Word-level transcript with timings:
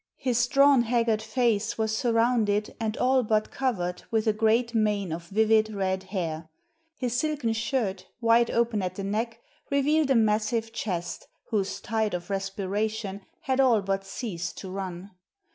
His 0.17 0.47
drawn, 0.47 0.81
haggard 0.81 1.21
face 1.21 1.77
was 1.77 1.95
surrounded 1.95 2.75
and 2.79 2.97
all 2.97 3.21
but 3.21 3.51
covered 3.51 4.01
with 4.09 4.25
a 4.25 4.33
great 4.33 4.73
mane 4.73 5.11
of 5.11 5.27
vivid 5.27 5.69
red 5.71 6.05
hair; 6.05 6.49
his 6.97 7.13
silken 7.13 7.53
shirt, 7.53 8.07
wide 8.19 8.49
open 8.49 8.81
at 8.81 8.95
the 8.95 9.03
neck, 9.03 9.41
revealed 9.69 10.09
a 10.09 10.15
massive 10.15 10.73
chest, 10.73 11.27
whose 11.51 11.79
tide 11.79 12.15
of 12.15 12.31
respiration 12.31 13.21
had 13.41 13.59
all 13.59 13.83
but 13.83 14.03
ceased 14.03 14.57
to 14.57 14.71
run. 14.71 15.11